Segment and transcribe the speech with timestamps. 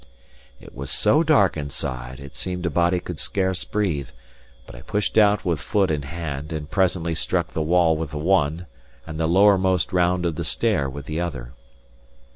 [0.59, 4.07] It was so dark inside, it seemed a body could scarce breathe;
[4.65, 8.17] but I pushed out with foot and hand, and presently struck the wall with the
[8.17, 8.65] one,
[9.05, 11.53] and the lowermost round of the stair with the other.